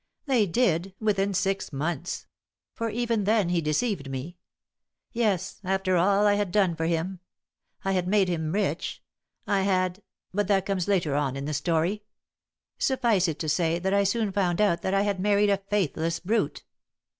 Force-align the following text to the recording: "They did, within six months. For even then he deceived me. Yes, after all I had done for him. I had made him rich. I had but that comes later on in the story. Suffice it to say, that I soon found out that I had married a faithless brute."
"They 0.25 0.47
did, 0.47 0.95
within 0.99 1.31
six 1.35 1.71
months. 1.71 2.25
For 2.73 2.89
even 2.89 3.25
then 3.25 3.49
he 3.49 3.61
deceived 3.61 4.09
me. 4.09 4.39
Yes, 5.11 5.59
after 5.63 5.95
all 5.95 6.25
I 6.25 6.33
had 6.33 6.51
done 6.51 6.75
for 6.75 6.87
him. 6.87 7.19
I 7.85 7.91
had 7.91 8.07
made 8.07 8.27
him 8.27 8.51
rich. 8.51 9.03
I 9.45 9.61
had 9.61 10.01
but 10.33 10.47
that 10.47 10.65
comes 10.65 10.87
later 10.87 11.13
on 11.13 11.35
in 11.35 11.45
the 11.45 11.53
story. 11.53 12.01
Suffice 12.79 13.27
it 13.27 13.37
to 13.37 13.47
say, 13.47 13.77
that 13.77 13.93
I 13.93 14.03
soon 14.03 14.31
found 14.31 14.59
out 14.59 14.81
that 14.81 14.95
I 14.95 15.03
had 15.03 15.19
married 15.19 15.51
a 15.51 15.57
faithless 15.69 16.19
brute." 16.19 16.63